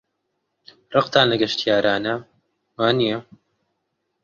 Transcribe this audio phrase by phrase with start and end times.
[0.93, 2.15] ڕقتان لە گەشتیارانە،
[2.77, 3.19] وانییە؟